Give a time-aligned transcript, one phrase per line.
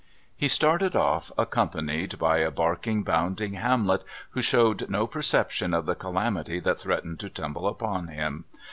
[0.35, 5.93] He started off, accompanied by a barking, bounding Hamlet, who showed no perception of the
[5.93, 8.45] calamity that threatened to tumble upon him.